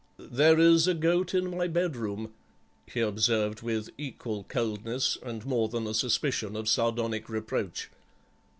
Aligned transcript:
"'There 0.17 0.57
is 0.57 0.87
a 0.87 0.95
goat 0.95 1.31
in 1.35 1.55
my 1.55 1.67
bedroom,' 1.67 2.33
he 2.87 2.99
observed 3.01 3.61
with 3.61 3.91
equal 3.99 4.43
coldness, 4.45 5.15
and 5.21 5.45
more 5.45 5.69
than 5.69 5.85
a 5.85 5.93
suspicion 5.93 6.55
of 6.55 6.67
sardonic 6.67 7.29
reproach. 7.29 7.87